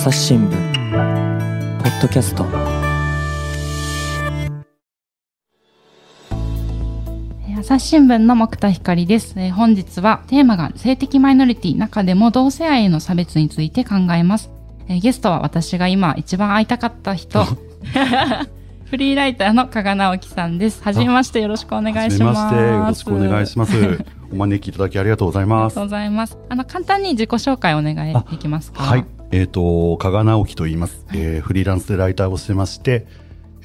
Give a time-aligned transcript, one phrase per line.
[0.00, 0.50] 朝日新聞
[1.82, 2.46] ポッドキャスト
[7.58, 14.50] 朝日新聞の木田光です、えー、本日はテーマが性的マイノリティ中でも同性愛への差別について考えます、
[14.88, 17.44] えー、ゲストは私が今一番会いたかった人
[18.86, 20.82] フリーライターの加賀直樹さんです。
[20.82, 22.56] はじめましてよろしくお願いします。
[22.56, 23.72] よろしくお願いします。
[24.32, 25.74] お招きいただきありがとうございます。
[25.74, 26.36] ありがとうございます。
[26.48, 28.82] あの簡単に自己紹介お願いできますか？
[28.82, 29.19] はい。
[29.30, 33.06] えっ、ー、と加賀直樹と言います、はい、えー、フリーランスでライターをしてまして、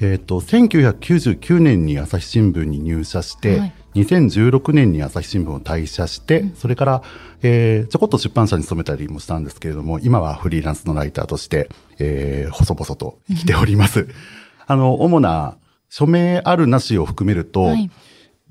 [0.00, 3.58] っ、ー、と1999年に朝日新聞に入社して。
[3.58, 7.02] はい2016年に朝日新聞を退社して、うん、それから、
[7.42, 14.00] えー、ちょこっと出版社に勤めたりもしたんですけれども、今はフリーランスのライターとして、えー、細々と生きております。
[14.00, 14.08] うん、
[14.66, 15.56] あの、主な
[15.88, 17.90] 署名あるなしを含めると、はい、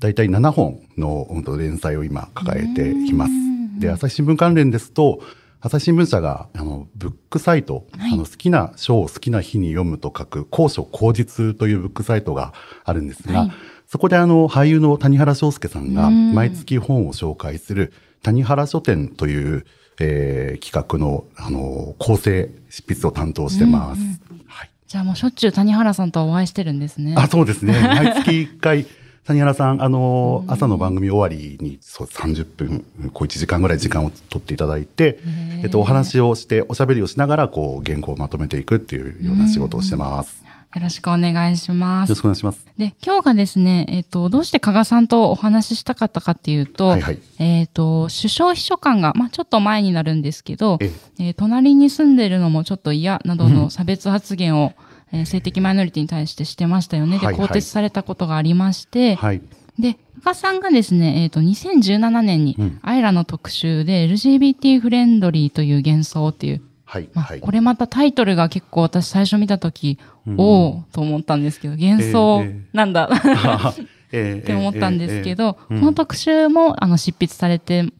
[0.00, 3.32] 大体7本の連載を今抱えています。
[3.78, 5.20] で、朝日新聞関連ですと、
[5.60, 12.52] 朝日新聞社が、あの、ブックサイト、はい、あの、好きな章を好きな日に読むと書く、高所高実というブックサイトが
[12.84, 13.52] あるんですが、はい、
[13.86, 19.64] そこであの、俳優の谷原章介さんが、毎月本を紹介する、谷原書店という、
[19.98, 24.02] えー、企画の、あの、構成、執筆を担当してます。
[24.46, 24.70] はい。
[24.86, 27.14] じゃあもうしょっちゅう谷原さんとお会いしてるんですね。
[27.16, 27.72] あ、そうですね。
[27.80, 28.86] 毎月一回、
[29.26, 35.18] 谷原さん、あの、朝の番組終わりに、そう30分、こう1時間ぐらい時間を取っていただいて、
[35.62, 40.46] えっと、お話をして、おしゃべりをしながら、こう、原稿をまとめていくっていうような仕事をしてます。
[40.76, 42.10] よろしくお願いします。
[42.10, 42.66] よろしくお願いします。
[42.76, 57.18] で、今日がですね、えっ、ー、と、どうして加賀さんとお話ししたかったかっていうと、はいはい、えっ、ー、と、首相秘書官が、まあちょっと前になるんですけど、ええー、隣に住んでるのもちょっと嫌などの差別発言を、うん、えー、性的マイノリティに対してしてましたよね。
[57.18, 59.42] で、更迭されたことがありまして、はい、
[59.78, 67.08] で、加賀さんがですね、えっ、ー、と、2017年に、アイラの特集で LGBT フレンドリーという幻想っていう、はい。
[67.14, 73.10] まあ、これまたタイトルが結構私最初見たとき、うん、おおと思ったんですけど、幻想なんだ、
[74.12, 77.92] えー、って思ったんですけど、この特集もあの執筆されて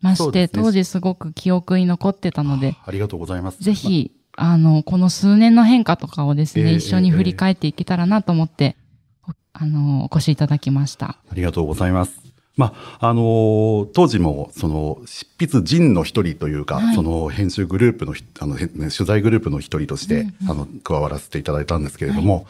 [0.00, 3.62] まして、ね、当時すごく記憶に残ってたので、ありがとうございます。
[3.62, 4.10] ぜひ、
[4.44, 8.76] あの、この数年の変化とかをですね、えー、一緒に振り返っていけたらなと思って、
[9.52, 11.18] あの、お越しいただきました。
[11.30, 12.20] ありがとうございます。
[12.56, 22.44] まあ、あのー、当時も、その、執筆人の一人というか、はい、その、編集グループの、あの、取材グループの一人として、うんうん、あの、加わらせていただいたんですけれども、はい、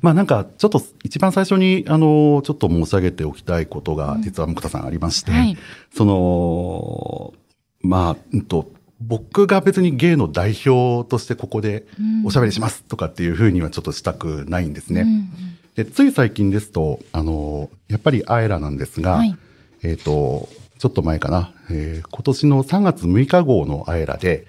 [0.00, 5.36] まあなんか、ちょっと一番最初に、あの、ちょっと申し上げておきたいことが、実は木田さんありまして、うん。
[5.36, 5.58] はい、
[5.94, 7.34] その、
[7.82, 11.86] まあ、うんと、僕が別にゲイの代表としてここで
[12.24, 15.02] おしゃべりしますとかっていうふうにはちょっとしたくないんですね。
[15.02, 15.28] うんうん。
[15.76, 19.36] で、つい最近ですと、あの、やっぱりアエラなんですが、はい、
[19.82, 20.48] えっ、ー、と、
[20.78, 24.46] ちょっと前かな、えー、今年の3月6日号のアエラで、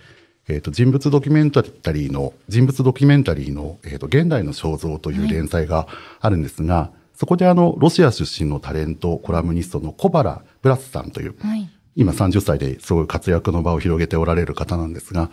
[0.47, 5.87] えっ、ー、と、人物ドキュメンタリーの、人物ドキュメンタリーの、えっ、と、現代の肖像という連載が
[6.19, 15.29] あるんですが、はい、そこであの、ロシア出身のタレント、コラムニストの小原ブラスさんという、はい、今30歳ですごい活躍の場を広げておられる方なんですが、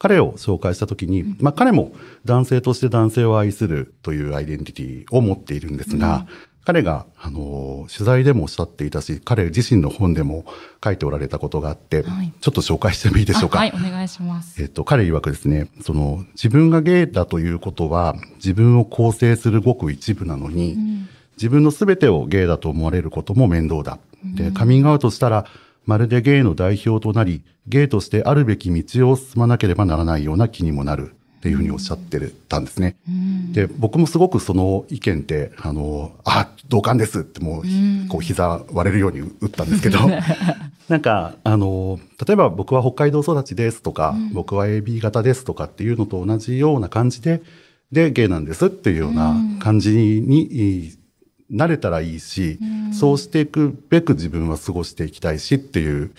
[0.00, 1.92] 彼を紹介したときに、まあ彼も
[2.24, 6.26] 男性として男性を愛するというアイデンティティを持っているんですが、うん、
[6.64, 10.44] 彼が、あの、取材でもおっしゃっていたし、彼自身の本でも
[10.84, 13.58] 書いておられたことがあって、はい、ちょっと紹介してもいいでしょうか？
[13.58, 14.60] はい、お願いします。
[14.60, 23.98] えっと、彼曰くですね、その、自分がゲイだということは、自分を構成するごく一部なのに、うん、自分の全てをゲイだと思われることも面倒だ。
[24.24, 25.46] で、カミングアウトしたら、
[25.88, 32.96] まるでゲイの代表となり、ゲイとしてあるべき道を進まなければならないような気にもなるっていうふうにおっしゃってたんですね。
[33.52, 39.98] で、僕もすごくその意見って、あの、あ、同感ですってもう、こう膝割れるように打ったんですけど、
[40.90, 47.40] なんか、あの、例えば僕は北海道育ちですとか、僕は AB 型ですとかっていうのと同じような感じで、
[47.92, 50.97] で、ゲイなんですっていうような感じに
[51.50, 56.12] 慣れたらいいし、うん、そうしていくべく自分は過ごしていきたいしっていう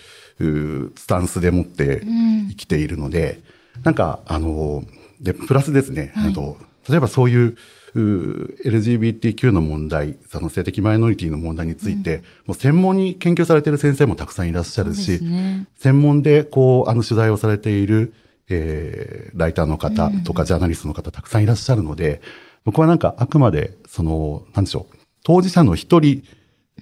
[0.96, 2.02] スタンスでもって
[2.48, 3.40] 生きているので、
[3.76, 4.84] うん、なんか、あの、
[5.20, 6.56] で、プラスですね、はい、と
[6.88, 7.56] 例えばそういう
[7.94, 18.14] LGBTQ の問題、その性的マイノリティの問題について、うん、もう専門に研究されている先生もたくさんいらっしゃるし、ね、専門でこう、あの取材をされている、
[18.48, 22.20] えー、ライターの方とかジャーナリストの方たくさんいらっしゃるので、
[22.64, 26.22] 僕はなんかあくまで、その、なんでしょう、当事者の一人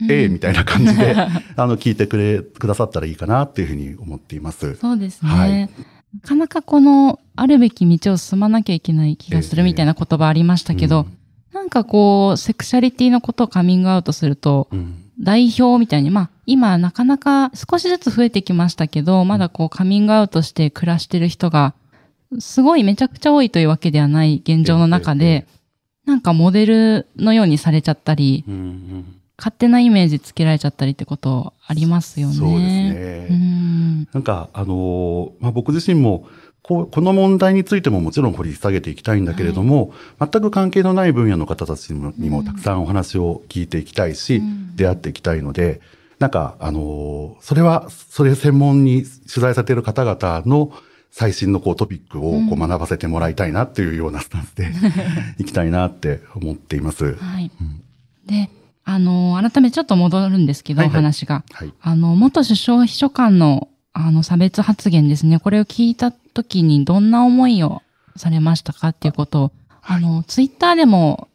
[0.08, 4.76] A みたいな感じで、うん、あの、聞いてくれ、くださったらいいかなっていうふうに思っています。
[4.76, 5.30] そうですね。
[5.30, 5.68] はい、な
[6.22, 11.14] かなかこの、あるべき道を進まなきゃいけない気がするみたいな言葉ありましたけど、えーうん、
[11.54, 21.74] なんかこう、セクシャリティのことをカミングアウトすると、うん、代表みたいに、まあ、今なかなか少しずつ増えてきましたけど、まだこうカミングアウトして暮らしてる人が
[22.38, 25.46] すごいめちゃくちゃ多いというわけではない現状の中で、
[26.08, 32.34] なんかモデルのようにされちゃったり、うんうん、勝手なイメージつけられちゃったりってことありますよね。
[32.34, 33.26] そうですね。
[33.30, 36.26] うん、なんか、あのまあ、僕自身も、
[36.62, 45.82] ここの問題についてももちろん掘り下げていきたいんだけれども、はい、全く関係のない分野の方たちにもにもたくさんお話を聞いていきたいし、うん、出会っていきたいので、
[46.20, 50.72] なんか、あのそれは、それ専門に取材されている方々の
[51.10, 54.70] 最新のこうトピックをこう学ばせてもらいたいなっていうようなスタンスで、
[55.38, 57.14] いきたいなって思っています。
[57.14, 57.50] はい。
[57.60, 57.82] うん、
[58.26, 58.50] で、
[58.84, 61.44] あの、改めてちょっと戻るんですけど、はいはい、話が。
[61.52, 65.40] はい、あの、元首相秘書官の、あの、差別発言ですね。
[65.40, 67.82] これを聞いたときにどんな思いを
[68.16, 69.52] されましたかっていうことを、
[69.82, 71.28] あの、ツイッターでも、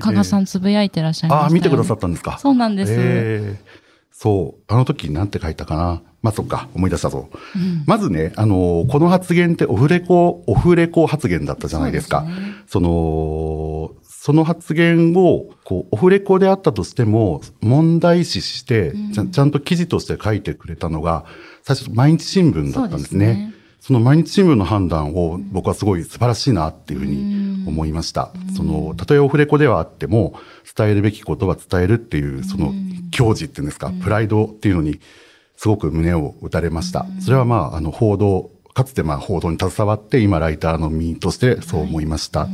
[0.00, 2.38] 加賀さんつぶやいてらっしゃいました、ね、ああ、見てくださったんですか。
[2.38, 2.92] そうなんです。
[2.94, 3.87] えー、
[4.20, 4.62] そう。
[4.66, 6.02] あの時なんて書いたかな。
[6.22, 7.28] まあ、そっか、思い出したぞ。
[7.54, 12.26] うん、まずね、あの、この発言ってオフレコ、オフレコ発言だったじゃないですか。
[12.66, 21.24] そ、ね、の、その発言を、こう、オフレコであったとしても、問題視して、ちゃちゃんと記事として書いてくれたのが、
[21.62, 23.54] 最初、毎日新聞だったんですね。
[23.80, 28.30] その毎日新聞の判断を僕はすごい素晴らしいなっていうふうに思いました。
[28.56, 30.34] その、たとえオフレコではあっても、
[30.76, 32.72] 伝えるべきことは伝えるっていう、その、
[33.10, 35.00] 矜持っていうんですか、プライドっていうのに、
[35.56, 37.06] すごく胸を打たれました。
[37.20, 42.40] それはまあ、あの、報道、かつてまあ報道に携わって今ライターの身としてそう思いました。
[42.42, 42.50] はい、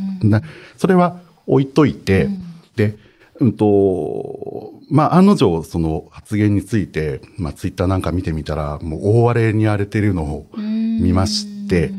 [0.78, 2.42] それは置いといて、うん、
[2.76, 2.96] で、
[3.40, 11.92] うんと、まあ、案の定、その発言について、まあ、ツイッターなんか見てみたら、もう大荒れに荒れているのを見まして、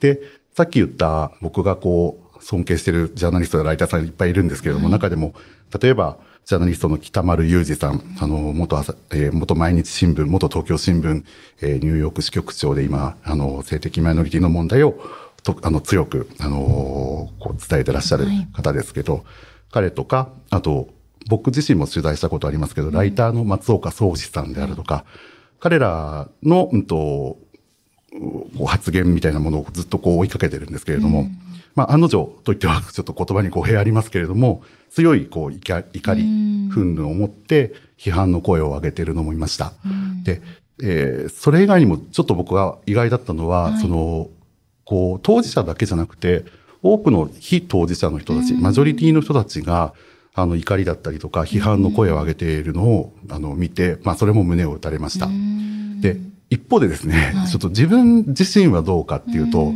[0.00, 0.20] で、
[0.54, 5.34] さっき言った僕がこう、尊敬してるジャーナリストやライターさんいっぱいいるんですけれども、はい、中でも、
[5.80, 11.24] 例えば、ジャーナリストの北丸裕二さん、あの、元朝、えー、元毎日新聞、元東京新聞、
[11.60, 14.98] えー、ニューヨーク支局長で今、あの、性的マイノリティの問題を、
[15.42, 19.22] と、あの、強く、あのこう伝えてらっしゃる方ですけど、はい、
[19.70, 20.88] 彼とか、あと、
[21.30, 25.04] 僕自身も取材したことありますけど、ライターの松岡宗司さんであるとか、
[25.60, 27.38] 彼らの、うんと、
[28.66, 31.38] 発言みたいなものをずっとこう追いかけてるんですけれども、うん、
[31.76, 36.22] まあ、案の定といってはちょっと言葉に語弊ありますけれども、強いこう怒り、
[36.72, 39.72] 憤怒を持って批判の声を上げているのもいました。
[40.24, 40.42] で、
[40.82, 44.28] えー、それ以外にもちょっと僕が意外だったのは、はい、その、
[44.84, 46.44] こう、当事者だけじゃなくて、
[46.82, 49.94] 多くの非当事者の人たち、マジョリティの人たちが、
[50.40, 55.28] あの、怒りだったりとか、批判の声を上げているのを、あの、見て、まあ、それも胸を打たれました。
[56.00, 56.16] で、
[56.50, 59.72] 一方でですね、はい、ちょっと自分自身はどうかっていうと、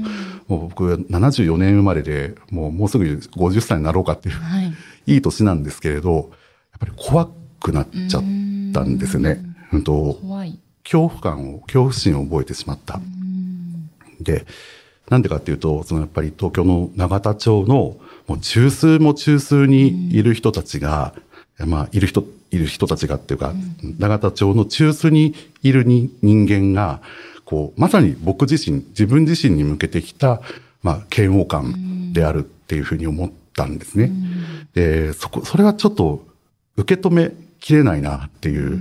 [0.49, 4.73] もう僕74年生まれで、もうもうすぐ50歳になろうかっていう、はい、
[5.15, 6.25] いい年なんですけれど、やっ
[6.81, 7.31] ぱり怖
[7.61, 8.23] くなっちゃっ
[8.73, 9.41] たんですよね。
[9.73, 9.85] うん。
[9.85, 10.19] と
[10.83, 13.01] 恐怖感を、恐怖心を覚えてしまった。
[14.21, 14.45] で、
[15.09, 21.15] なんでかっていうと、そのやっぱり東京の永田町のもう中枢も中枢にいる人たちが、
[21.59, 23.53] まあ、いる人、いる人たちがっていうか、
[23.99, 27.01] 永田町の中枢にいる人間が、
[27.45, 30.41] こう、まさに僕自身、自分自身に向けてきた、
[30.83, 34.11] まあ、嫌悪感であるっていうふうに思ったんですね。
[34.73, 36.27] で、そこ、それはちょっと
[36.77, 38.81] 受け止めきれないなっていう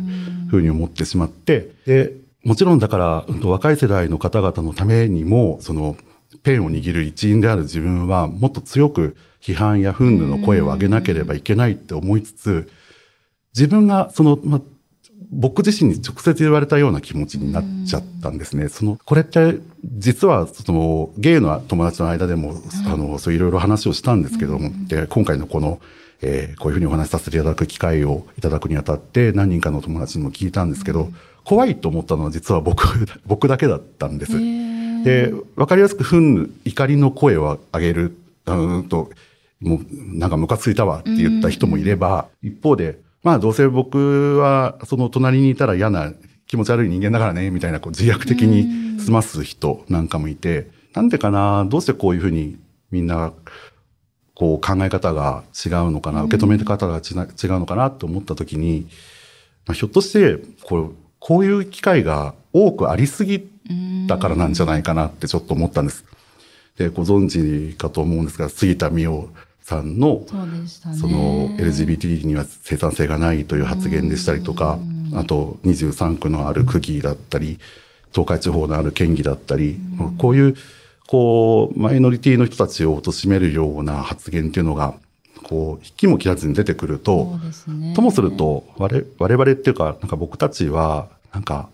[0.50, 2.14] ふうに思ってしまって、で、
[2.44, 5.96] もちろんだから、若い世代の方々のためにも、その、
[6.44, 12.72] ペンを握る一員である自分は、もっと強く批判や憤怒の声を上げなければいけないって思いつつ、
[13.54, 14.62] 自分がその、ま
[15.36, 18.70] 僕自身に直接言われたような気持ちになっちゃったんですね。
[18.70, 25.82] その、これって、実は、その、ゲイの友達の間でも、あの、そういろいろ話をしたんですけども、で、今回のこの、
[26.22, 31.10] えー、こういうふうにお話しさせていただく機会をいただくにあたって、何人かの友達にも聞いたんですけど、
[31.44, 32.86] 怖いと思ったのは実は僕、
[33.26, 34.34] 僕だけだったんです。
[35.04, 39.10] で、わかりやすく、ふん、怒りの声を上げる、うんと、
[39.64, 46.12] もう、なんかムカついたわって言った人もいれば、一方で、まあどうせ僕はその隣にいたら嫌な
[46.46, 52.58] 気持ち悪い人間だからね、みたいなこう自虐的に済ます人なんかもいて、なんでかな、どうしてこういうふうに
[52.92, 53.34] みんな
[54.36, 58.88] こう考え方が違うのかな、受け止め方が違うのかなと思った時に、
[59.66, 63.40] まあ、ひょっとしてこう、こういう機会が多くありすぎ
[64.08, 66.04] たからなんじゃないかなってちょっと思ったんです。
[66.78, 69.30] で、ご存知かと思うんですが、杉田美代
[69.64, 70.36] さんの、そ、
[71.08, 74.78] ね,、の LGBT には生産性がないという発言でしたりとか、
[75.16, 77.60] あと23区のある区議だったり、
[78.12, 79.80] 東海地方のある県議だったり、
[80.18, 80.56] こういう、
[81.08, 84.96] こう、マイノリティの人たちを貶めるような発言っていうのが、
[85.44, 91.70] こう、引きも切らずに出てくると、ね、ともすると、我我々っていうか、なんか僕たちは、なんか、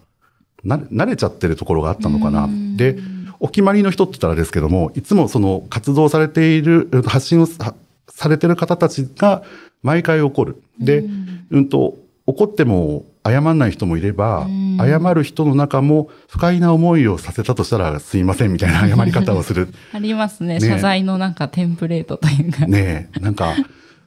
[0.63, 2.48] 慣れちゃってるところがあったのかな。
[2.75, 2.98] で、
[3.39, 9.43] お決まりの人って言ったらですけども、いつもその活動されている、発信をされてる方たちが
[9.81, 10.62] 毎回怒る。
[10.79, 19.69] で、うん、うんと、怒っても謝んない人もいれば、謝る人の中も不快な思いをさせたとしたらすいませんみたいな 謝り方をする。
[19.93, 22.67] ありますね、ね、謝罪のなんかテンプレートというか。
[22.67, 23.55] ねなんか、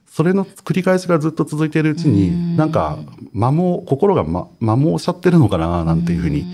[0.09, 2.99] それの繰り返しがずっと続いているうちに、なんか、
[3.33, 6.45] 間も、心がま、間もおっしゃってるのかな、なんていうふうに、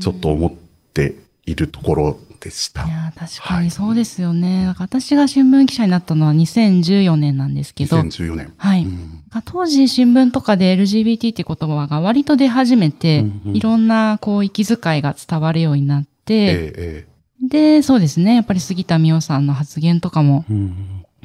[0.00, 0.52] ちょっと思っ
[0.92, 1.14] て
[1.46, 2.84] いるところでした。
[2.84, 4.66] いや、確かにそうですよね。
[4.66, 7.98] はい、私が新聞記者になったのは2014年なんですけど。
[7.98, 8.52] 2014年。
[8.56, 8.84] はい。
[8.84, 18.34] うん、当時新聞とかで LGBT って言葉が割と出始めて、うんうん、いろんなこう息遣いが伝わるようになって、えー、で、そうですね。
[18.34, 20.44] やっぱり杉田美代さんの発言とかも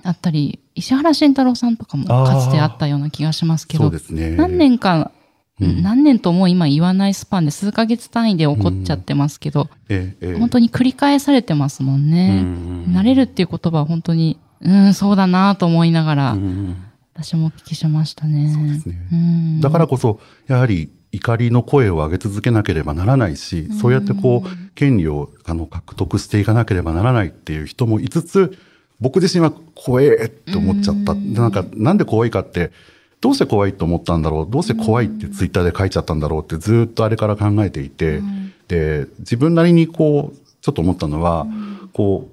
[0.03, 4.31] あったり、石原慎太郎さんとかもかつてあったような気がしますけど、そうですね。
[4.31, 5.11] 何年か
[5.61, 12.43] 何年とも今言わないスパンで数ヶ月単位で起こっちゃってますけど、うんええ、本当に繰り返されてますもんね。
[12.89, 16.37] 慣れるっていう言葉は本当に、うん、そうだなと思いながら、
[17.13, 18.53] 私もお聞きしましたね。
[18.53, 19.59] そうですね。
[19.61, 28.57] だからこそ、やはり怒りの声を上げ続けなければならないし、そうやってこう、権利をあの獲得していかなければならないっていう人もいつつ、
[28.99, 31.13] 僕自身は怖えって思っちゃった。
[31.13, 32.71] なんか、なんで怖いかって、
[33.21, 42.29] どうして怖いと思ったんだろうどうして怖いってツイッターで書いちゃったんだろうってずっとあれから考えていて、うん、で、自分なりにこう、ちょっと思ったのは、うん、こ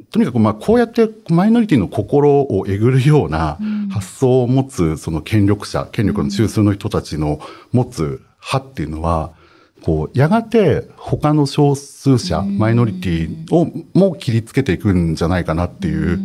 [0.00, 3.58] う、とにかくまあこうやってマイノリティの心をえぐるような
[3.92, 7.40] 発想を持つその権力者、権力の中枢の人たちの
[7.72, 9.32] 持つ派っていうのは、
[9.82, 16.18] こう、やがて他の少数者、マイノリティをも切りつけていくんじゃないかなっていう、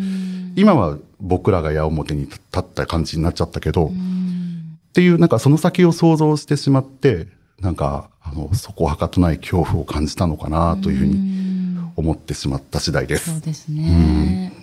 [0.55, 7.27] 今は僕らが矢面に立った感じになっちゃったけど、っていう、なんかその先を想像してしまって、
[7.59, 13.31] なんか、あの、そこはかとない恐怖を感じたのかなというふうに思ってしまった次第です。
[13.31, 14.53] そうですね。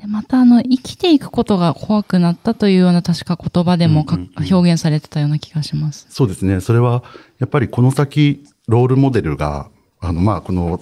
[0.00, 6.06] でまた、あの、生きていくことが怖くなったというような確か言葉でもか、うんうんうん、表現されてたような気がします。
[6.10, 6.60] そうですね。
[6.60, 7.02] それは、
[7.38, 9.70] やっぱりこの先、ロールモデルが、
[10.00, 10.80] あの、まあ、この、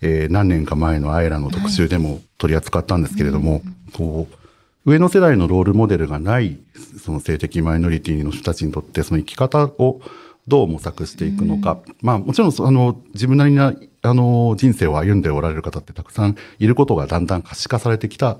[0.00, 4.41] えー、何年か前のアイラの特集でも取り扱ったんですけれども、はい、こう、
[4.84, 6.58] 上の世代のロールモデルがない、
[6.98, 10.00] その性的マイノリティの人たちにとって、その生き方を
[10.48, 11.78] どう模索していくのか。
[11.86, 18.38] うん、まあ、もちろん、あの、自分なりな、あの、人生を歩んでおられる方ってたくさんいることがだんだん可視化されてきた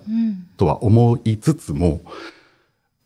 [0.57, 2.01] とは思いつつも、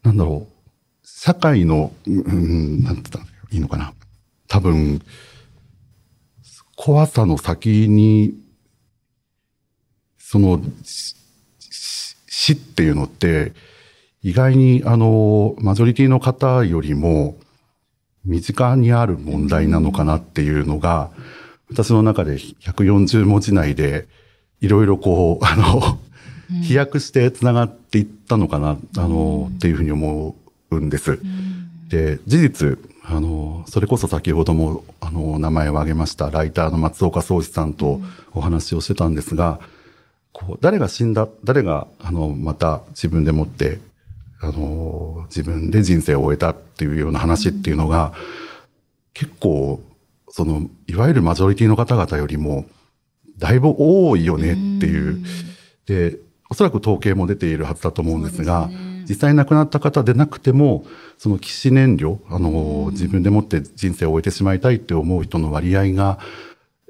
[0.05, 3.93] うん、なんだろう、社会の、うん、なんて言ったらいいのかな。
[4.49, 5.03] 多分、
[6.75, 8.35] 怖さの先に、
[10.19, 10.63] その、
[12.39, 13.55] 死っていうのって、
[14.23, 17.39] 意外にあの、マジョリティの方よりも
[18.27, 21.11] 身近にある問題なのかなっていうのが、
[21.71, 24.07] 私の中で140文字内で
[24.61, 25.99] いろいろこう、あの、
[26.63, 30.37] 飛躍して繋がっていったのかな、あの、っていうふうに思
[30.71, 31.19] うんです。
[31.89, 38.03] で、事実、あの、それこそ先ほども、あの、名前を挙げました、ライターの松岡壮志さんと
[38.35, 39.59] お話をしてたんですが、
[40.39, 43.79] こう、誰が死んだ、誰が、あの、また自分でもって、
[44.43, 48.13] あの、自分で人生を終えたっていうような話っていうのが、
[49.15, 49.81] 結構、
[50.29, 52.67] その、いわゆるマジョリティの方々よりも、
[53.39, 55.25] だいぶ多いよねっていう。
[55.87, 56.19] で、
[56.51, 58.69] おそらく統計も出ているはずだと思うんですが、
[59.09, 60.85] 実際亡くなった方でなくても、
[61.17, 66.19] その起死燃料、あの、自分でもって人生を終えてしまいたいって思う人の割合が、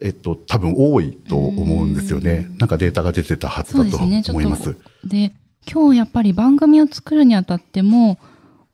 [0.00, 2.48] えっと、多分多いと思うんですよね。
[2.58, 4.76] なんかデータが出てたはずだと思います。
[5.04, 5.32] で、
[5.70, 8.18] 今日やっぱり番組を作るにあたっても、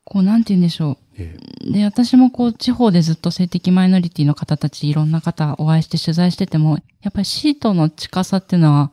[0.05, 0.97] こう、なんて言うんでしょう。
[1.17, 1.39] え
[1.69, 8.91] え、で、私もこう、地方でずっと性的マイノリティの方たち、いろんな方お会いして取材してても、やっぱりシートの近さっていうのは、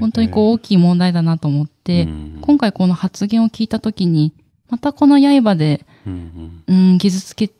[0.00, 2.08] 本当にこう、大きい問題だなと思って、
[2.40, 4.32] 今回この発言を聞いたときに、
[4.70, 7.50] またこの刃で、うん、傷つけ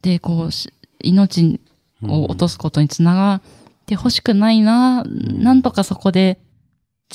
[0.00, 0.50] て、こう、
[1.02, 1.60] 命
[2.08, 3.40] を落とすことにつながっ
[3.86, 6.38] てほしくないな、うん、なんとかそこで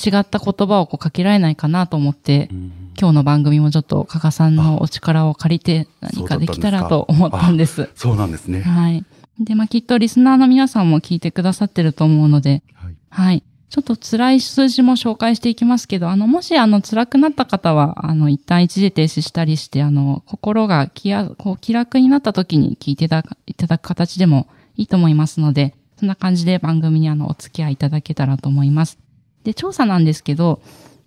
[0.02, 7.90] 違った言葉をこうかけられないかなと思って、うん、今日の番組もちょっと加賀さんのお力を借りて何かできたらと思ったんです。
[7.94, 8.62] そうなんですね。
[8.62, 9.04] はい。
[9.40, 12.96] で、まあ、きっとリスナーの皆さんも聞いてくださってると思うので、はい。
[13.08, 23.08] はい、ちょっと辛い数字も紹介していきますけど、あの、もしあの、辛くなった方は、あの、一旦一時停止したりして、あの、心が気や、こう、気楽になった時に聞いてい
[23.54, 24.48] ただく形でも
[24.80, 28.98] いいと思いますので、そんな感じで番組にあの、お付き合いいただけたらと思います。
[29.44, 30.62] で、調査なんですけど、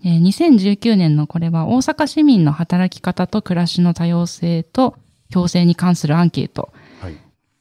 [0.05, 4.95] えー、2019年のこれは大阪市民の働き方と暮らしの多様性と
[5.31, 6.71] 共生に関するアンケート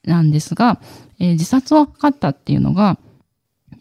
[0.05, 0.81] なんですが、は
[1.19, 2.99] い、えー、自殺を図ったっていうのが、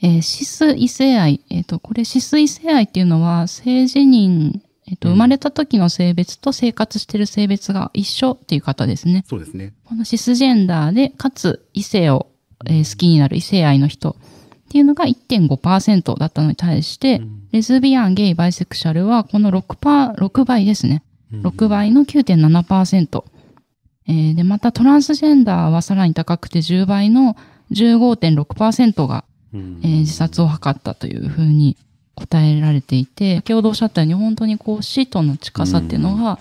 [0.01, 1.41] えー、シス異性愛。
[1.49, 4.61] えっ、ー、と、これシス異性愛っていうのは、性自認、
[4.91, 9.23] えっ、ー、と、生まれた時の性別と生活してる性別が一緒っていう方ですね。
[9.25, 9.73] そうですね。
[9.85, 12.27] このシスジェンダーで、かつ異性を、
[12.65, 14.15] えー、好きになる異性愛の人っ
[14.69, 21.03] ていうのが1.5%だったのに対して、うん、レズビアン、ゲイ、バイセクシャルはこの6パー、6倍ですね。
[21.31, 23.23] 6倍の9.7%。
[24.07, 27.37] えー、で、またトランスジェンダーはさらに高くて10倍の
[27.71, 31.77] 15.6%が、えー、自殺を図ったというふうに
[32.15, 36.39] 答えられていて、先ほどおっしゃったように本当にこう死との近さっていうのが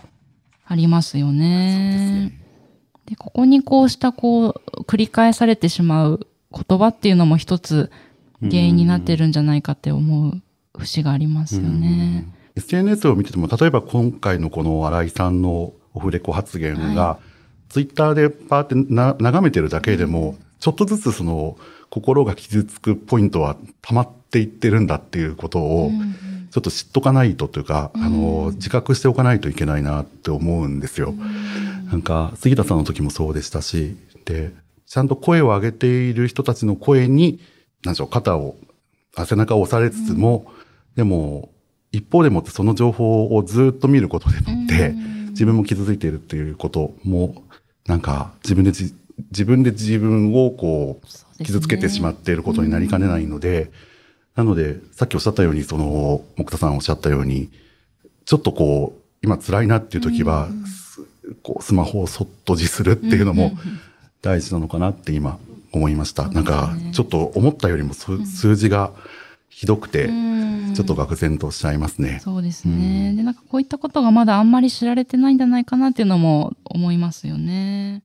[0.66, 2.32] ありますよね。
[3.06, 7.90] で、ここにこうしたこう繰り返されてしまう言葉っていうのも一つ
[8.40, 10.42] 原因になってるんじゃないかって思う
[10.78, 12.26] 節がありますよね。
[12.56, 17.18] SNS を見てても、例えば今回のこの新井さんのオフレコ発言が、は
[17.68, 21.56] い、ツイッターでパーってな眺めてるだけでも、ちょっとずつその
[21.90, 25.90] 心が傷つくポイントは溜まっていってるんだっていうことを、
[26.50, 31.10] ちょっと知っとかないとというか、うん、あの、自覚しておかないといけないなって思うんですよ。
[31.10, 34.52] うん、なんか、杉田さんの時もそうでしたし、で、
[34.86, 37.40] ちゃんと声を上げている人たちの声に、
[37.84, 38.56] なんでしょう、肩を、
[39.26, 40.54] 背中を押されつつも、うん、
[40.96, 41.50] でも、
[41.92, 44.94] 一方でもってその情報をずっと見ることでもって、
[45.30, 47.42] 自分も傷ついているっていうことも、
[47.86, 51.06] なんか自分で自分で自分をこう、
[51.44, 53.70] 傷つけてしまっていることになりかねないので、
[54.36, 57.50] なので、さっきおっしゃったように、その、木田さんおっしゃったように、
[58.24, 60.48] ちょっとこう、今辛いなっていう時は、
[61.42, 63.52] こう、スマホをそっと自するっていうのも
[64.22, 65.38] 大事なのかなって今
[65.72, 66.28] 思いました。
[66.28, 68.92] なんか、ちょっと思ったよりも数字が
[69.48, 70.08] ひどくて、
[70.74, 72.20] ちょっと愕然としちゃいますね。
[72.22, 73.14] そうですね。
[73.16, 78.04] で、なんかこういったことがまだあんまり知られてないんじゃないかなっていうのも思いますよね。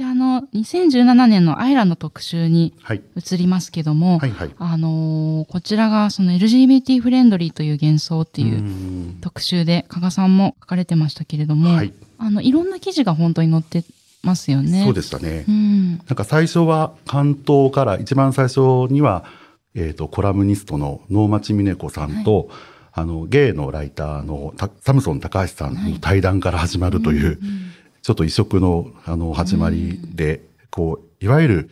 [0.00, 2.72] で、あの、2017年のアイラの特集に
[3.16, 4.46] 移りますけども、はいはい。
[4.46, 13.84] はい、あのー、こちらがその LGBT フレンドリーという幻想っていう特集で、加賀さんも書かれてましたけれども、はい、あの、いろんな記事が本当に載って
[14.22, 14.84] ますよね。
[14.84, 15.44] そうでしたね。
[15.46, 18.60] うん、なんか最初は関東から、一番最初
[18.90, 19.26] には、
[19.74, 22.48] えっ、ー、と、コラムニストの能町峰子さんと、はい、
[22.92, 27.70] あの、ゲイのライターのサムソン高橋さんの対談から始まるという、うんうん
[28.02, 31.70] ちょっと異色の、あの、始まりで、こう、いわゆる、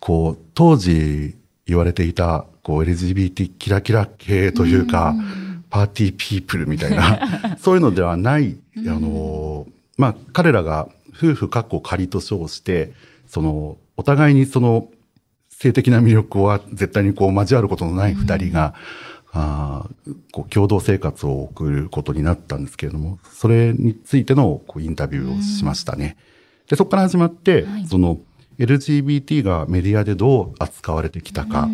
[0.00, 5.14] こう、当時言われていた、こう、LGBT キラキラ系というか、
[5.70, 12.92] パーティーピープルみたいな、 そういうのではない、あの、まあ、彼らが夫婦かっこ仮と称して、
[13.28, 14.88] その、お互いにその、
[15.50, 18.74] 性的な魅力は絶対にこう交わることのない二人が、
[19.32, 19.86] あ
[20.32, 26.16] こう共同生活を送ることになったんですけれども、それについてのこうインタビューをしましたね。
[26.68, 28.18] で、そこから始まって、はい、その
[28.58, 31.68] LGBT がメディアでどう扱われてきたか、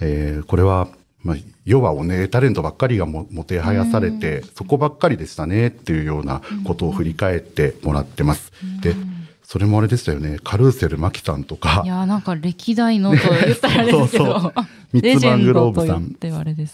[0.00, 0.88] えー、これは、
[1.22, 8.52] まあ、要はおねタレントばっかりがももてはやされて、そこばっかりでしたねっていうようなことを振り返ってもらってます。
[8.80, 8.94] で、
[9.42, 10.38] それもあれでしたよね。
[10.42, 11.82] カルーセル・マキさんとか。
[11.84, 14.26] いや、なんか歴代のと言ったらあれですけど。
[14.26, 14.52] そうそう
[14.92, 16.16] ミッツ・バングローブさん。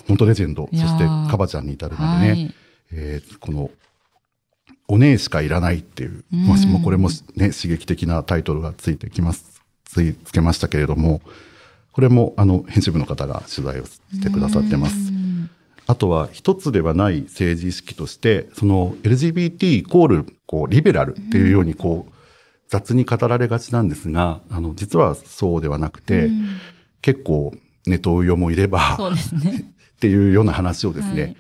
[0.06, 0.68] 本当レジェンド。
[0.72, 2.30] そして、カバちゃんに至るまでね。
[2.30, 2.54] はい、
[2.92, 3.70] えー、この、
[4.88, 11.20] お姉しかいらないっていう、もしもこれもね、刺激的なタイトルがついてきます、つい、つけましたけれども、
[11.92, 15.12] これも、あの、編集部の方が取材をしてくださってます。
[15.86, 22.12] あとは、一つではない政治意識として、その LGBT イコール、こう、リベラルっていうように、こう、
[22.68, 26.48] 雑に語られがちなんですが、あの、実はそうではなくて、うん、
[27.00, 27.54] 結構、
[27.86, 29.72] ネトウヨもいれば、そうですね。
[29.96, 31.36] っていうような話をですね、はい、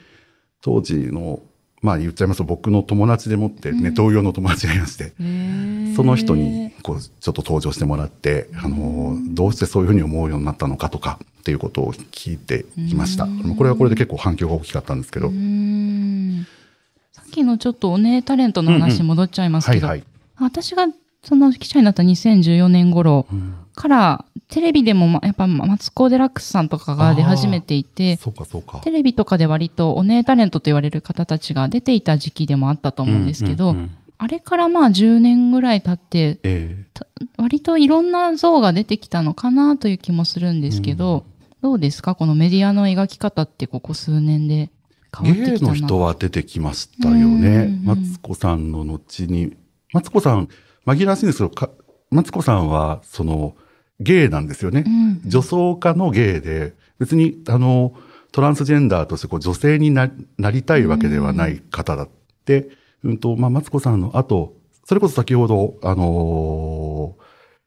[0.62, 1.42] 当時の、
[1.80, 13.26] まあ言っちゃいますと、僕の友達でもって、ネトウヨの友達がいまして、うん、その人に、こう、ちょっと登場してもらって、あの、どうしてそういうふうに思うようになったのかとか、っていうことを聞いてきました。
[13.56, 15.28] これはこれで結構反響が大きかったんですけど。
[15.28, 19.88] さっきのちょっとお姉タレントの話戻っちゃいますけど、
[20.36, 20.88] 私が
[21.22, 23.26] その記者になった2014年頃
[23.74, 28.78] から、テレビでも、やっぱマツコ・デラックスさんとかが出始めていて、そうかそうか。
[28.78, 33.76] テレビとかで割とお姉タレントと言われる方たちが出ていた時期でもあったと思うんですけど、
[34.16, 41.24] あれからまあ10年ぐらい経って、えー、割といろんな像が出てきたのかなという気もするんですけど、
[41.60, 42.14] どうですか？
[42.14, 44.70] このメディアの描き方ってここ数年で
[45.16, 45.72] 変わってきたな。
[45.74, 47.78] 芸の人は出てきましたよね。
[47.84, 49.54] マツコさんの後に、
[49.92, 50.48] マツコさん、
[50.94, 51.72] 紛らわしいんですけど、
[52.10, 53.54] マツコさんは、その、
[54.00, 54.84] 芸なんですよね。
[54.86, 57.94] うん、女装家の芸で、別に、あの、
[58.32, 60.10] トランスジェンダーとしてこう女性にな
[60.50, 62.08] りたいわけではない方だっ
[62.44, 62.68] て、
[63.02, 67.22] うん、うんと、まあ、マツコさんの後、それこそ先ほど、あのー、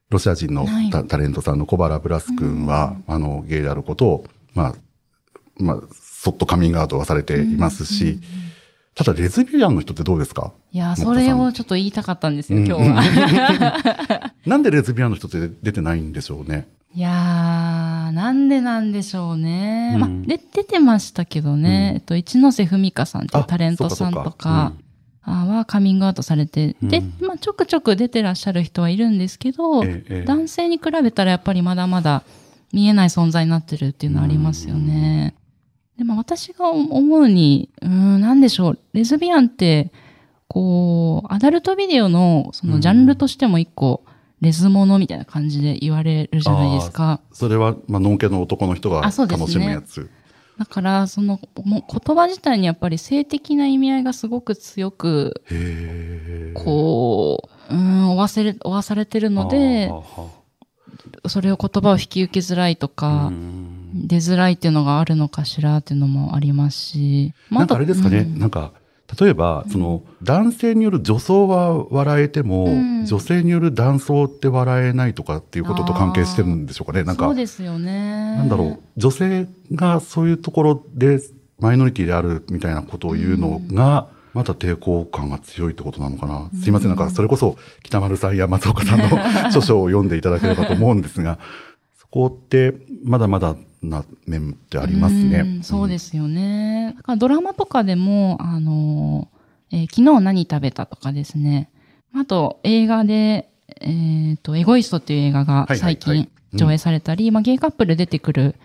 [0.10, 0.66] ロシア人の
[1.08, 4.76] タレントさんの小原ブラス君は、うん、あの、ゲイであることを、まあ、
[5.58, 8.22] まあ、そっとカミングアウトはされていますし、うん、
[8.94, 10.52] ただレズビアンの人ってどうですか？
[10.72, 14.34] いや、それをちょっと言いたかったんですよ、今日は。
[14.46, 16.68] なんでレズビアンの人って出てないんでしょうね。
[16.94, 19.92] いやー、なんでなんでしょうね。
[19.94, 24.74] うん、まあ、で、出てましたけどね、うん、えっと、一ノ瀬文香さんっていうタレントさんとか、
[25.22, 32.24] はカミングアウトされて、うん、で、まあ、ちょくちょく出てらっしゃる人はいるんですけど、ええ、男性に比べたらやっぱりまだまだ
[32.74, 35.36] 見えない存在になってるっていうのはありますよね。
[36.02, 39.92] でも私が思うに、うん、なんでしょう、レズビアンって、
[40.48, 44.04] こう、アダルトビデオのそのジャンルとしても一個、
[44.40, 47.22] レズモノみたいな感じで言われるじゃないですか。
[47.32, 49.12] それは、まあ、のんけの男の人が楽
[49.48, 50.10] しむやつ。
[50.58, 55.44] だから、その、もう言葉自体にやっぱり性的な意味合いがすごく強く、
[56.56, 59.92] こう、うん、追わせれ、追わされてるので、
[61.28, 63.32] それを言葉を引き受けづらいとか、
[64.08, 67.34] 出づらいっていうのがあるのかしらっていうのもありますし。
[67.50, 68.72] まあ、なんかあれですかね、うん、なんか、
[69.20, 77.04] 例えば、その、男性による女装は笑えても、うん、女性による男装って笑えないとかっていうことと関係してるんでしょうかね。
[77.04, 78.38] なんか、そうですよね。
[78.38, 81.20] なんだろう、女性がそういうところで
[81.60, 86.50] マイノリティであるみたいなことを言うのが、また抵抗感が強いってことなのかな。
[86.62, 89.06] すいません、なんかそれこそ北丸さんや松岡さんの
[89.48, 91.38] 著書を読んでいただければと思うんですが、
[92.00, 95.60] そこってまだまだな面ってありますね。
[95.62, 96.94] うそうですよね。
[96.98, 99.28] だからドラマとかでも、あの、
[99.72, 101.70] えー、昨日何食べたとかですね。
[102.16, 108.56] あと映画で、えっ、ー、と、エゴイストっていう映画が最近上映されたり、まあゲイカップル出てくる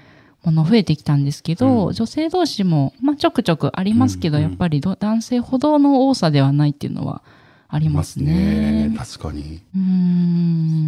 [0.44, 7.22] もの増えてきたんですけど、うん、女性同士も、まあちょくちょくありますけど、うんうん、やっぱり男性ほどの多さではないっていうのは、
[7.68, 8.94] ありますね。
[8.96, 9.60] 確かに。
[9.74, 10.85] うん。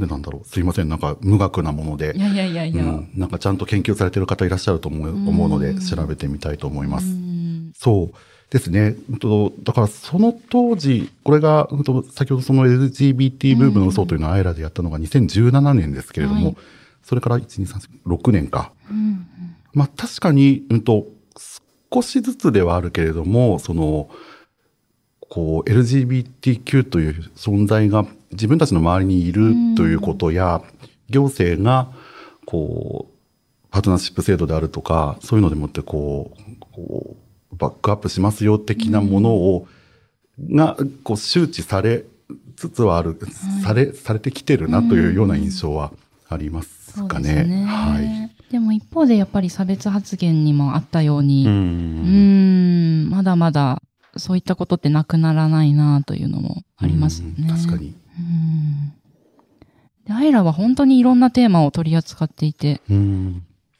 [0.00, 0.48] なんでなんだろう。
[0.48, 0.88] すいません。
[0.88, 2.14] なんか無学なもので。
[2.16, 7.06] いやいやいやいや、うん、なんかちゃんと研究されてる方いらっしゃると思う思うので、調べてみたいと思います。
[7.74, 8.14] そう
[8.50, 8.96] ですね。
[9.62, 11.68] だからその当時、これが、
[12.12, 16.56] 先ほどその LGBT 部分の層というのをアイラでやったのが2017年ですけれども、はい、
[17.02, 18.72] それから1、2、3、6年か。
[18.90, 19.26] うん
[19.72, 21.06] まあ確かに、うんと、
[21.92, 24.10] 少しずつではあるけれども、その、
[25.28, 30.62] こう LGBTQ という存在が自分たちの周りにいるということや、
[31.08, 31.88] 行政が
[32.46, 36.32] こうパートナーシップ制度であるとかそういうのでもってこ
[36.76, 39.68] うバックアップしますよ的なものを、
[40.50, 42.04] がこう周知され
[42.56, 43.18] つつはある、
[43.62, 45.92] されされてきてるなというような印象は
[46.28, 47.44] ありますかね。
[47.44, 48.30] ねはい。
[48.52, 53.80] でも一方でやっぱり差別発言にもあったように、うん、まだまだ
[54.16, 57.34] そういったことってなくならないなというのもありますね。
[57.48, 57.94] 確かに。
[60.06, 62.80] でアイラは本当にいろんなテーマを取り扱っていて。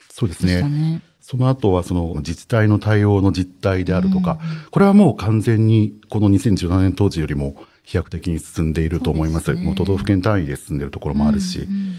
[0.09, 0.61] そうですね。
[0.63, 1.01] ね。
[1.19, 4.39] その後はその自治体の対応の実態であるとか、
[4.71, 9.45] これはもう完全にこの2017年当時よりも飛躍的に進んでいると思います。
[9.45, 11.95] すね、もう都道府県単位で進んでいるところもあるし、うんうん、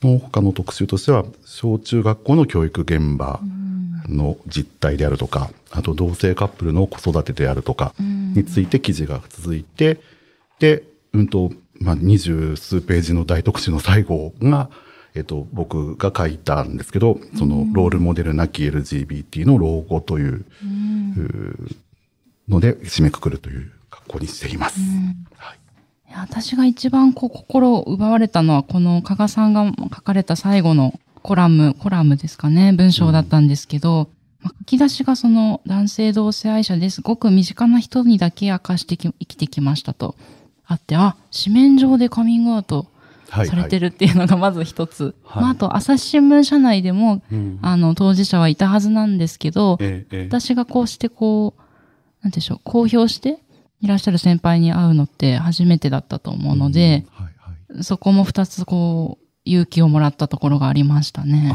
[0.00, 3.64] その他の特集としては、小中学校の教育現場、うん。
[4.08, 10.00] の実態であるとか、あと同性カップルの子育てであるとかについて記事が続いて、
[10.58, 10.82] で、
[11.14, 14.68] うんと、まあ、二十数ページの大特集の最後が、
[15.14, 20.44] えっと、僕が書いたんですけど、そのロールモデルなき LGBT の老後という、
[22.48, 24.80] ので締めくくるという格好にしています。
[25.36, 25.58] はい
[26.16, 34.08] 私が一番こう心を奪われたのは、この加賀さんが書かれた最後のコラム、コラムですかね、文章だったんですけど、
[34.40, 37.00] まあ、書き出しがその男性同性愛者です。
[37.00, 40.14] ごく身近な人にだけ明かしてき生きてきましたと。
[40.66, 42.86] あって、あ、紙面上でカミングアウト
[43.30, 45.14] されてるっていうのがまず一つ。
[45.24, 51.62] はい、まあ、あと、朝日新聞社内でも、うん、あの、当事者はいたはずなんですけど、ええ、私がこうしてこう、
[52.22, 53.38] なんでしょう、公表して
[53.80, 57.24] いらっしゃる先輩に会うのって初めてだったと思うので、うん。
[57.24, 57.34] はい
[57.74, 61.54] はい、そこも二つこう、勇気をもらったところがありましたね。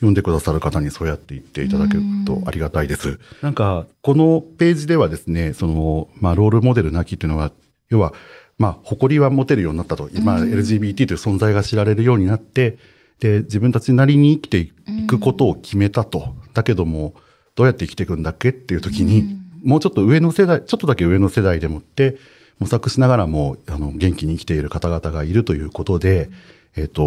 [0.00, 3.20] 読んでくださる方にそうやって言っていただけるとありがたいです。
[3.42, 7.52] なんか、このページではですね、その、まあ、ロールモデルなきっていうのは、
[7.90, 8.14] 要は、
[8.58, 10.08] まあ、誇りは持てるようになったと。
[10.12, 12.78] 今、LGBT という存在が知られるようになって、
[13.20, 16.34] で、自分たちなりに生きていくことを決めたと。
[16.54, 17.14] だけども、
[17.54, 22.16] どうやって生きていくんだっけっていう時に、もうちょっと上の世代、ちょっとだけ上の世代でもって、
[22.58, 26.30] 模索しながらも、あの、元気に生きている方々がいるということで、
[26.76, 27.02] えっ、と、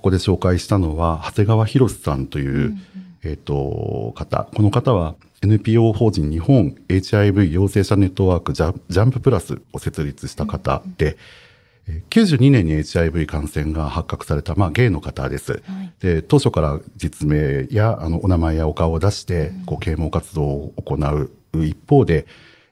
[0.00, 2.74] ここで紹介したのは、長谷川博さんという、
[3.22, 4.48] えっ、と、方。
[4.56, 11.18] この方は、NPO 法人日本 HIV 陽性者ネットワークジャンププラスを設立した方で、
[12.08, 15.52] 92年に HIV 感染が発覚された、まあ、ゲイの方です。
[15.52, 21.30] はい、で、当初から実名や、あの、お名前やお顔を出して、こう、啓蒙活動を行う
[21.62, 22.26] 一方で、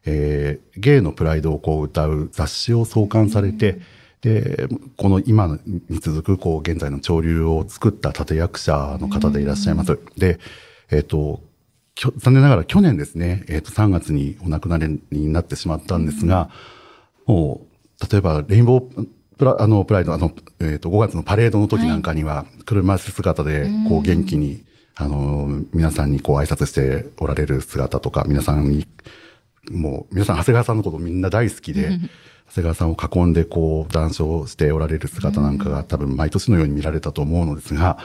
[0.06, 3.80] えー、ゲイのプライドをこう歌う雑誌を創刊されて、
[4.20, 9.98] で、この今に続く、こう、現在の潮流を作った立役者の方でいらっしゃいます。
[10.16, 10.40] で、
[10.90, 11.42] えっ、ー、と、
[12.16, 16.50] 残念ながら去年ですね、えっ、ー、と、3月にお亡くなりになってしまったんですが、
[17.26, 17.66] も
[18.00, 24.64] う、例えば、レインボープラ、あの、プライド、あの、えっ、ー、と、5月のパレードの時なんかには、車椅子姿で、こう、元気に、
[24.96, 28.86] あの、皆さんにこう、挨拶しておられる姿とか、皆さんに、
[29.70, 31.98] もう、皆さん、長谷川さんのことみんな大好きで、
[32.48, 37.98] 長谷川さんを囲んでこう談笑しておられる姿なんかが多分毎年のように見られたと思うのですが、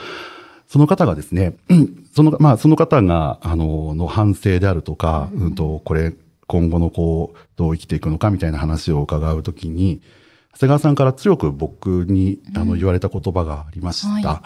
[0.68, 1.56] その方がですね、
[2.16, 5.56] その、まあ、その方が、あの、の反省であるとか、うん。
[5.56, 6.14] と、これ、
[6.48, 10.02] 今後のこう、どう生きていくのかみたいな話を伺うときに、
[10.54, 14.30] 長谷川さんから強く僕に、あの、言われた言葉がありました。
[14.30, 14.44] は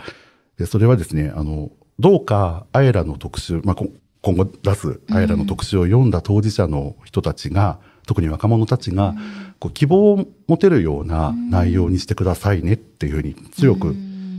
[0.58, 3.76] い、で、それはですね、あの、どうか、あえらの特集、まあ、
[4.22, 9.16] 今後出すあえらの特集を読んだ当事者の人たちが、特に若者たちが、
[9.60, 13.96] こう希望を持てるような内容にしてくださいねっていうふうに強く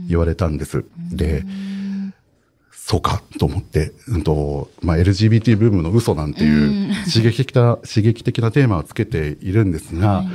[0.07, 0.85] 言われたんです。
[1.11, 1.43] で、
[2.71, 10.27] そうかと思って、うんと、まあ、LGBT ブームの嘘なんていう刺激的な、刺激的なテーマをつけているんですが、はい、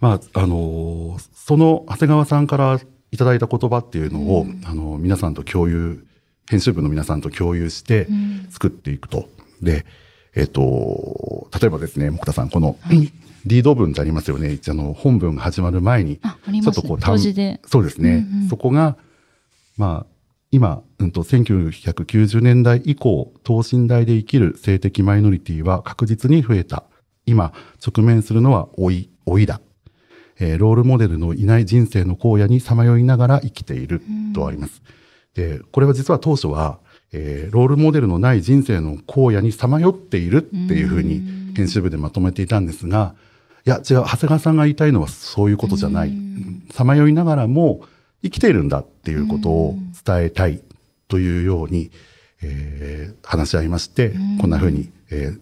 [0.00, 2.80] まあ、あの、その長谷川さんから
[3.12, 6.04] いただいた言葉っていうのを、あの、皆さんと共有、
[6.52, 8.06] 編集部の皆さんと共有して
[8.50, 9.26] 作っていくと。
[9.62, 9.86] で、
[10.36, 12.76] えっ、と、例えばですね、木田さん、この、
[13.46, 14.58] リード文ってありますよね。
[14.68, 17.18] あの、本文が始まる前に、ちょっとこう、単
[17.66, 18.48] そうですね、うんうん。
[18.50, 18.98] そこが、
[19.78, 20.06] まあ、
[20.50, 26.84] 今、うんと、1990年代以降、等身大で生きる性的マイノリティは確実に増えた。
[27.24, 29.62] 今、直面するのは老い、老いだ。
[30.38, 34.02] えー、ロールモデルのいない人生の荒野にさまよいながら生きている
[34.34, 34.82] とあります。
[35.34, 36.78] で、これは実は当初は、
[37.12, 41.22] えー、ロールモデルのない人生の荒野にさまよっているっていうふうに
[41.54, 43.14] 編集部でまとめていたんですが、
[43.66, 46.12] いや、違う、長谷川さんが言いたいのはそういうことじゃない。
[46.72, 47.82] さまよいながらも
[48.22, 50.62] 生きているんだっていうことを伝えたい
[51.08, 51.90] というように、
[52.42, 55.40] えー、話し合いまして、こんなふうに、えー、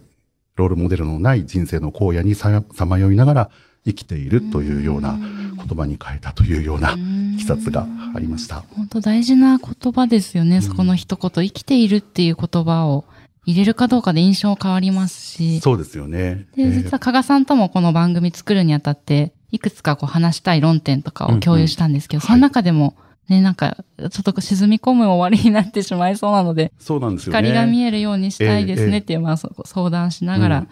[0.55, 3.49] ロールモデルのない人生の荒野にさまよいながら
[3.85, 6.95] 生きているというような言葉に変えたというような
[7.37, 8.63] 記冊がありました。
[8.75, 11.29] 本当大事な言葉ですよね、うん、そこの一言。
[11.31, 13.05] 生きているっていう言葉を
[13.45, 15.59] 入れるかどうかで印象変わりますし。
[15.61, 16.45] そうですよね。
[16.55, 22.95] で、実は加賀さんともこの番組作るにあたって、いくつかこう話したい論点とかを共有したんですけど、うんうん、その中でも、
[23.27, 27.39] ね、なんか、ちょっと沈み込む終わりになってしまいそうなので、そうなんですよね。
[27.39, 30.67] 光が見えるようにしたいですねっていう、まあ、相談しながら、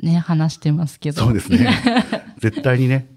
[0.00, 1.22] ね、話してますけど。
[1.22, 1.68] そうですね。
[2.40, 3.08] 絶対にね。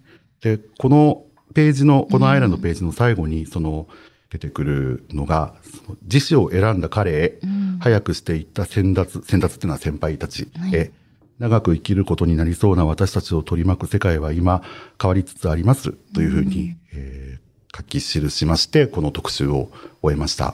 [0.41, 3.87] で、このページの、このアイランドページの最後に、その、
[4.29, 5.55] 出てくるのが、
[6.03, 7.39] 自死を選んだ彼へ、
[7.79, 10.91] 早くしていった先達、先達っていうのは先輩たちへ、はい、
[11.39, 14.61] 長く生きることになりそうな私たちを取り巻く世界は今
[15.01, 19.69] 変わりつつありますというふうに、んえー、書き記しまして、この特集を
[20.01, 20.53] 終えました。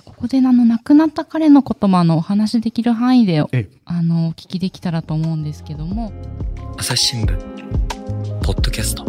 [0.00, 3.40] ここであの亡くなった彼の言葉のお話できる範囲で
[3.84, 6.12] あのお聞きできたらと思うんですけども。
[6.78, 7.36] 朝日新聞
[8.42, 9.04] ポッドキャスト。